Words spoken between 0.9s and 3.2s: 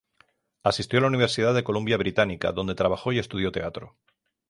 a la Universidad de Columbia Británica, donde trabajó y